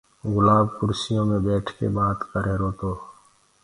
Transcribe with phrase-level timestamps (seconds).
[0.33, 2.91] گُلآب ڪُرسيو مي ٻيٺڪي بآت ڪريهروتو